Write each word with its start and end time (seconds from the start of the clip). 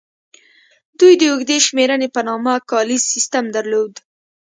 دوی 0.99 1.13
د 1.17 1.23
اوږدې 1.31 1.57
شمېرنې 1.67 2.07
په 2.15 2.21
نامه 2.27 2.53
کالیز 2.71 3.03
سیستم 3.13 3.45
درلود 3.55 3.93